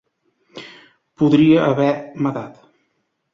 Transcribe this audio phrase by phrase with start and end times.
[1.23, 1.87] Podria haver
[2.29, 2.57] matat.